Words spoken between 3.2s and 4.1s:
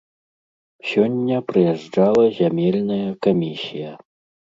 камісія.